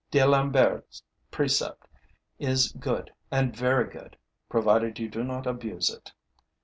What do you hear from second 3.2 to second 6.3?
and very good, provided you do not abuse it.